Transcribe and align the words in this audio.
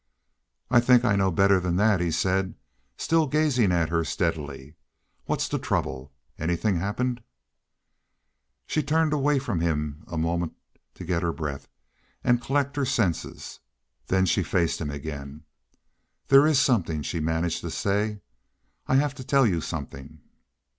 "I 0.71 0.79
think 0.79 1.05
I 1.05 1.15
know 1.15 1.29
better 1.29 1.59
than 1.59 1.75
that," 1.75 1.99
he 2.01 2.09
said, 2.09 2.55
still 2.97 3.27
gazing 3.27 3.71
at 3.71 3.89
her 3.89 4.03
steadily. 4.03 4.73
"What's 5.25 5.47
the 5.47 5.59
trouble? 5.59 6.11
Anything 6.39 6.77
happened?" 6.77 7.21
She 8.65 8.81
turned 8.81 9.13
away 9.13 9.37
from 9.37 9.59
him 9.59 10.03
a 10.07 10.17
moment 10.17 10.53
to 10.95 11.05
get 11.05 11.21
her 11.21 11.31
breath 11.31 11.67
and 12.23 12.41
collect 12.41 12.77
her 12.77 12.83
senses. 12.85 13.59
Then 14.07 14.25
she 14.25 14.41
faced 14.41 14.81
him 14.81 14.89
again. 14.89 15.43
"There 16.29 16.47
is 16.47 16.59
something," 16.59 17.03
she 17.03 17.19
managed 17.19 17.61
to 17.61 17.69
say. 17.69 18.21
"I 18.87 18.95
have 18.95 19.13
to 19.13 19.23
tell 19.23 19.45
you 19.45 19.61
something." 19.61 20.19